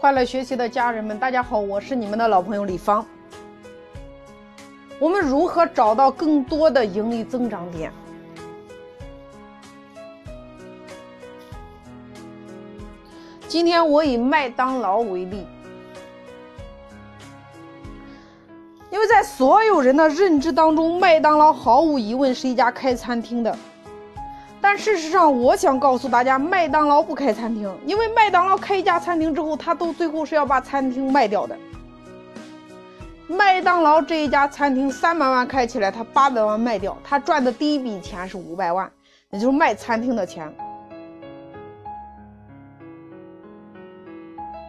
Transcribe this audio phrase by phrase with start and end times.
[0.00, 3.04] 快乐学习的家人们，大家好，我是你们的老朋友李芳。
[5.00, 7.92] 我们如何找到更多的盈利增长点？
[13.48, 15.44] 今天我以麦当劳为例，
[18.92, 23.58] 因为在所有人的认知当中，麦当劳毫无疑问是一家开餐厅的。
[24.60, 31.56] 但事实上，我想告诉大家，麦当劳不开餐厅，因为麦当劳开一家餐厅之后，他都最后是要把餐厅卖掉的。
[33.28, 38.90] 麦当劳这一家餐厅三百万开起来，他八百万卖掉，他赚的第一笔钱是五百万，
[39.30, 40.52] 也就是卖餐厅的钱。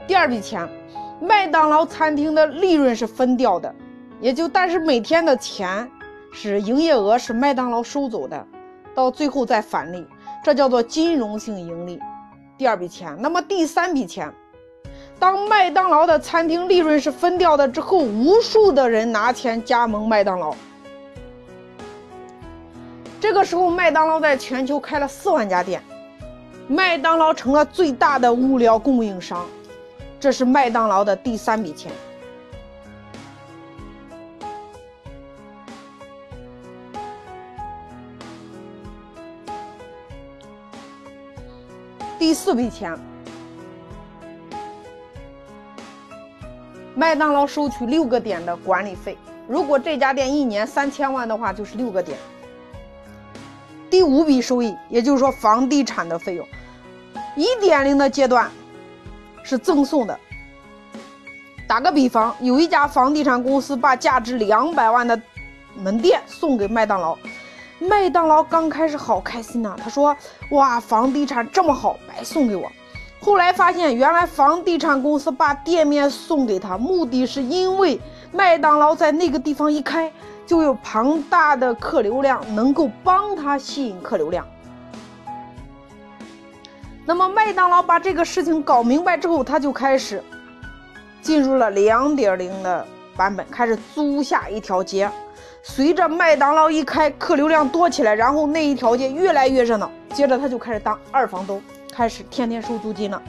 [0.07, 0.67] 第二笔钱，
[1.19, 3.73] 麦当劳餐厅的利润是分掉的，
[4.21, 5.89] 也就但是每天的钱
[6.31, 8.45] 是营业额是麦当劳收走的。
[8.99, 10.05] 到最后再返利，
[10.43, 11.97] 这叫做金融性盈利。
[12.57, 14.29] 第二笔钱，那么第三笔钱，
[15.17, 20.53] 当麦当劳的餐厅利润是分掉的之后，无数的人拿钱加盟麦当劳。
[23.21, 25.81] 这个时候，麦当劳在全球开了四万家店，
[26.67, 29.45] 麦当劳成了最大的物料供应商。
[30.19, 31.89] 这是麦当劳的第三笔钱。
[42.19, 42.99] 第四笔钱，
[46.93, 49.17] 麦当劳收取六个点的管理费。
[49.47, 52.17] 如果这家店一年三千万的话，就是六个点。
[53.89, 56.45] 第五笔收益，也就是说房地产的费用，
[57.37, 58.51] 一点零的阶段
[59.41, 60.19] 是赠送的。
[61.69, 65.19] 打个比方，有一家房地产公司把价值两百万的
[65.73, 67.17] 门店送给麦当劳。
[67.79, 70.15] 麦当劳刚开始好开心呐，他说
[70.51, 72.69] ：“哇，房地产这么好，白送给我。”
[73.21, 77.99] 后来发现，原来房地产公司把店面送给他，目的是因为
[78.31, 80.11] 麦当劳在那个地方一开，
[80.45, 84.45] 就有庞大的客流量，能够帮他吸引客流量。
[87.05, 90.23] 那么，麦当劳把这个事情搞明白之后，他就开始
[91.21, 92.85] 进入了两点零的
[93.15, 95.09] 版本，开始租下一条街。
[95.61, 99.91] 随着麦当劳一开，客流量多起来，然后那一条街越来越热闹。
[100.13, 101.61] 接着他就开始当二房东，
[101.93, 103.21] 开始天天收租金了。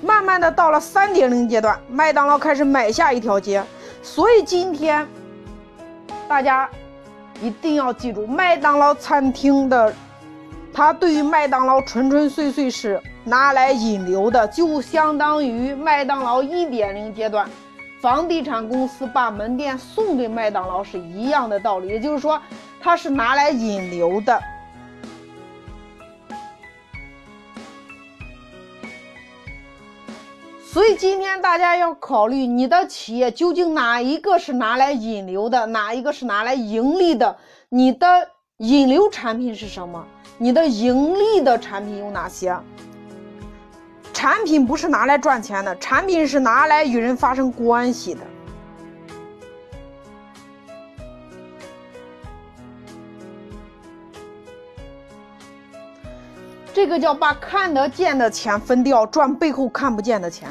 [0.00, 3.62] 慢慢的到了三点零阶段，麦当劳开始买下一条街。
[4.02, 5.06] 所以今天
[6.28, 6.68] 大家
[7.42, 9.92] 一定要记住，麦当劳餐厅的，
[10.72, 17.48] 它对于麦当劳纯纯粹粹是拿来引流的，就相当于麦当劳一点零阶段。
[18.00, 22.40] 房地产公司把门店送给麦当劳是一样的道理，也就是说，
[22.80, 24.40] 它是拿来引流的。
[30.62, 37.36] 所以今天大家要考虑，你的企业究竟哪一个是拿来引流的，哪一个是拿来盈利的？
[37.68, 38.06] 你的
[38.58, 40.06] 引流产品是什么？
[40.36, 42.56] 你的盈利的产品有哪些？
[44.18, 48.20] 产品不是拿来赚钱的，产品是拿来与人发生关系的。
[56.74, 60.48] 这个叫把看得见的钱分掉，赚背后看不见的钱。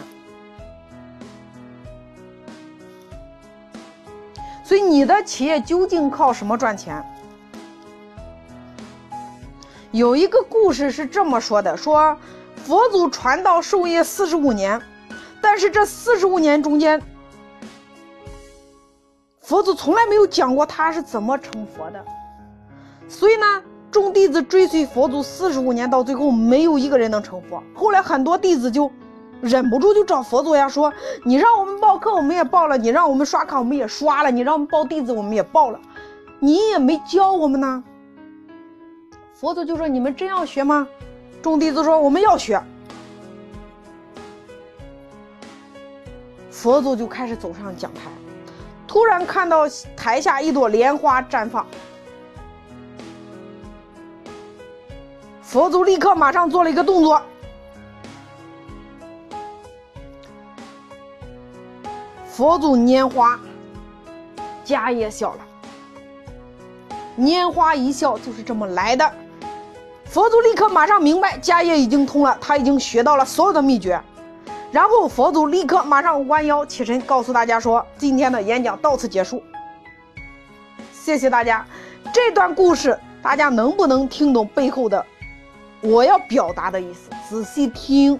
[4.64, 7.04] 所以你的企业究竟靠什么赚钱？
[9.92, 12.18] 有一个故事是这么说的：说。
[12.68, 14.82] 佛祖传道授业四十五年，
[15.40, 17.02] 但是这四十五年中间，
[19.40, 22.06] 佛祖从来没有讲过他是怎么成佛的。
[23.08, 27.64] 所以呢，众弟子追随佛祖四十五年，到最后没有一个人能成佛。
[27.74, 28.92] 后来很多弟子就
[29.40, 30.92] 忍不住就找佛祖呀，说
[31.24, 35.80] ：“你让我们报课，我们也报了；你让我们刷卡，我们也刷了；你让我们报弟子，我们也报了，
[36.42, 37.82] 你也没教我们呢。”
[39.34, 40.86] 佛祖就说：“你们真要学吗？”
[41.42, 42.62] 众弟子说：“我们要学。”
[46.50, 48.10] 佛祖就开始走上讲台，
[48.88, 51.66] 突然看到台下一朵莲花绽放，
[55.42, 57.22] 佛祖立刻马上做了一个动作，
[62.28, 63.40] 佛祖拈花，
[64.66, 65.46] 家也笑了，
[67.18, 69.14] 拈花一笑就是这么来的。
[70.10, 74.02] 佛祖立刻马上明白，家业已经通了，他已经学到了所有的秘诀。
[74.72, 79.44] 然后佛祖立刻马上弯腰起身，告诉大家说：“今天的演讲到此结束，
[80.94, 81.66] 谢谢大家。”
[82.14, 85.06] 这段故事大家能不能听懂背后的
[85.82, 87.10] 我要表达的意思？
[87.30, 88.20] 仔细听，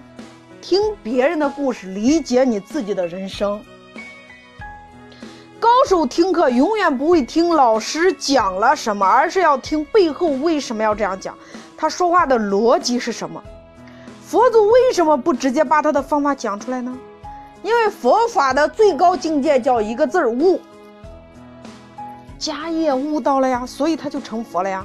[0.60, 3.60] 听别人的故事，理解你自己的人生。
[5.58, 11.36] 高手听课永远不会听老师讲了什么，而是要听背后为什么要这样讲，
[11.80, 13.40] 他说话的逻辑是什么。
[14.26, 16.92] 佛祖为什么不直接把他的方法讲出来呢？
[17.62, 20.60] 因为佛法的最高境界叫一个字儿悟。
[22.36, 24.84] 迦叶悟到了呀，所以他就成佛了呀。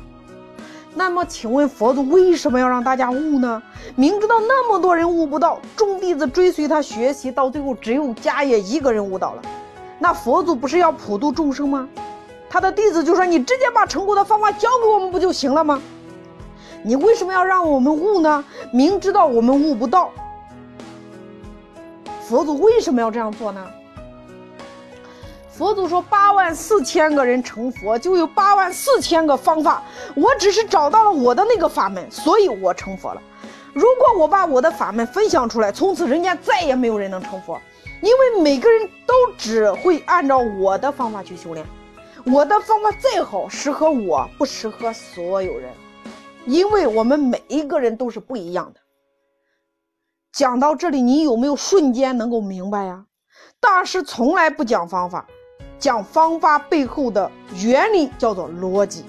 [0.93, 3.61] 那么，请问佛祖为什么要让大家悟呢？
[3.95, 9.41] 明知道那么多人悟不到，众弟子追随他学习，到最后只有迦叶一个人悟到了。
[9.97, 11.89] 那佛祖不是要普度众生吗？
[12.49, 15.81] 他的弟子就说：“你直接把成功的方法教给我们不就行了吗？
[16.83, 18.43] 你为什么要让我们悟呢？
[18.71, 20.11] 明知道我们悟不到，
[22.27, 23.65] 佛祖为什么要这样做呢？”
[25.49, 29.83] 佛祖说：“八万四千个人成佛，就有八万四千个方法。
[30.15, 33.21] 我只是找到了我的那个法门，所以我成佛了。
[33.71, 37.61] 如果我把我的法门分享出来，从此人间再也没有人能成佛，
[38.01, 41.63] 因为每个人都只会按照我的方法去修炼。
[42.25, 45.69] 我的方法再好，适合我不适合所有人，
[46.45, 48.79] 因为我们每一个人都是不一样的。”
[50.33, 53.05] 讲到这里，你有没有瞬间能够明白呀？
[53.59, 55.25] 大师从来不讲方法。
[55.79, 57.29] 讲方法背后的
[57.61, 59.03] 原理叫做逻辑。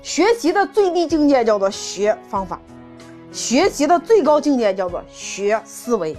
[0.00, 2.60] 学习的最低境界叫做学方法，
[3.32, 6.16] 学习的最高境界叫做学思维。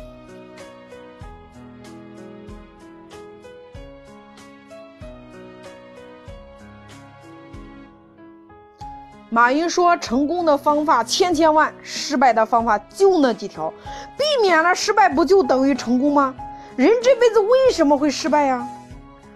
[9.34, 13.74] 马云说：“成功的方法千千万，失败的方法就那几条，
[14.16, 16.36] 避免了失败，不就等于成功吗？”
[16.78, 18.64] 人这辈子为什么会失败呀？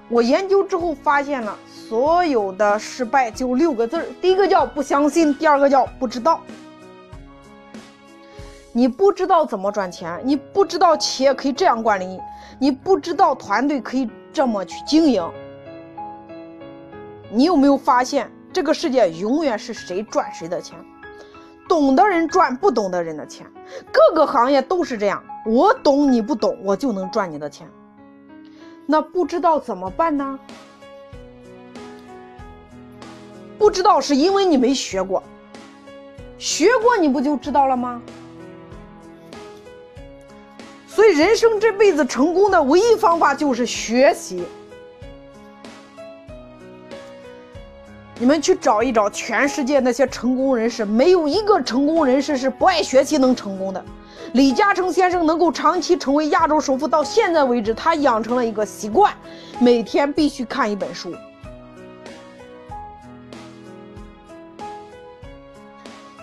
[0.08, 6.42] 我研究之后发现了，所有的失败就六个字儿：第一个叫不相信，第二个叫不知道。
[8.72, 12.22] 你不知道怎么赚钱，你不知道企业可以这样管理，
[12.60, 15.28] 你不知道团队可以这么去经营。
[17.32, 20.76] 你有没有发现，这个世界永远是谁赚谁的钱？
[21.70, 23.46] 懂的人赚不懂的人的钱，
[23.92, 25.24] 各个行业都是这样。
[25.46, 27.70] 我懂你不懂，我就能赚你的钱。
[28.88, 30.40] 那不知道怎么办呢？
[33.60, 35.22] 不知道是因为你没学过，
[36.40, 38.02] 学过你不就知道了吗？
[40.88, 44.44] 所以人生这辈子成功的唯一方法就是学习。
[48.20, 53.84] 你们去找一找全世界那些成功人士，没有一个成功人士是不爱学习能成功的。
[54.34, 59.14] 李嘉诚先生能够长期成为亚洲首富，到现在为止，他养成了一个习惯，
[59.60, 61.14] 每天必须看一本书。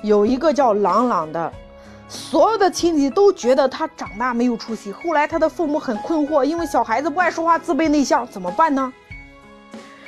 [0.02, 1.52] 有一个叫朗朗的，
[2.08, 4.90] 所有的亲戚都觉得他长大没有出息。
[4.90, 8.92] 后来他的父母很困惑，因为小孩子不爱说话，自卑内向，怎么办呢？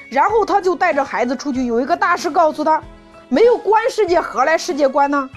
[0.08, 2.80] 然后他就带着孩子出去，有一个大师告诉他
[3.28, 5.28] ：“没有观世界，何来世界观呢？”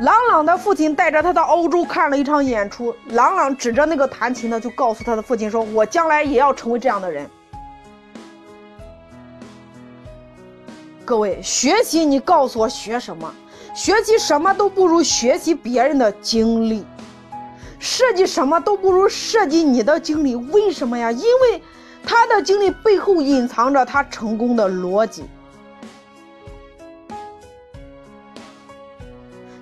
[0.00, 7.28] 朗朗的父亲带着他到欧洲看了一场演出，朗朗指着那个弹琴的，就告诉他的父亲说：“我将来也要成为这样的人。”
[11.04, 13.34] 各位，学习你告诉我学什么？
[13.74, 16.84] 学习什么都不如学习别人的经历，
[17.78, 20.36] 设计什么都不如设计你的经历。
[20.36, 21.10] 为什么呀？
[21.10, 21.62] 因为。
[22.04, 25.24] 他的经历背后隐藏着他成功的逻辑。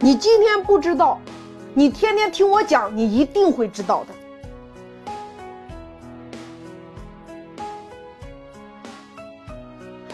[0.00, 1.20] 你今天不知道，
[1.74, 4.14] 你天天听我讲，你一定会知道的。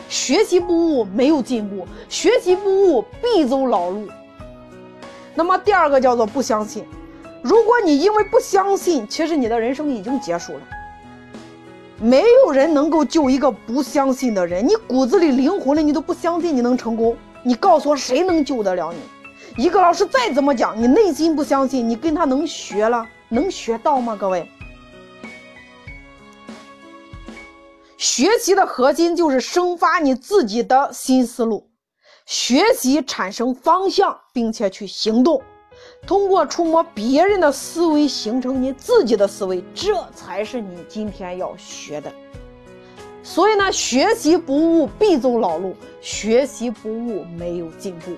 [0.09, 4.09] 学习不悟，没有进步；学习不悟，必走老路。
[5.35, 6.85] 那么第二个叫做不相信。
[7.43, 10.61] 如果你因为不相信，其实你的人生已经结束了。
[12.01, 19.65] 没有人能够救一个不相信的人，你骨子里灵魂里你都不相信你能成功，你告诉我谁能救得了你？
[19.65, 24.17] 一个老师再怎么讲，你内心不相信，你跟他能学了，能学到吗？
[24.19, 24.51] 各位，
[27.97, 31.71] 学习的核心就是生发你自己的新思路，
[32.27, 35.41] 学习产生方向，并且去行动。
[36.07, 42.13] 通过触摸别人的思维，形成你自己的思维，这才是你今天要学的。
[43.23, 48.13] 所以呢，学习不悟必走老路，学习不悟没有进步。